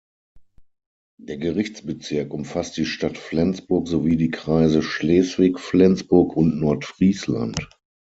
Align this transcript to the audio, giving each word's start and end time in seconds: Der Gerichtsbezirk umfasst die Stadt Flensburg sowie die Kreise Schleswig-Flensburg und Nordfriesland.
Der 1.19 1.37
Gerichtsbezirk 1.37 2.33
umfasst 2.33 2.75
die 2.75 2.87
Stadt 2.87 3.19
Flensburg 3.19 3.87
sowie 3.87 4.17
die 4.17 4.31
Kreise 4.31 4.81
Schleswig-Flensburg 4.81 6.35
und 6.35 6.59
Nordfriesland. 6.59 7.69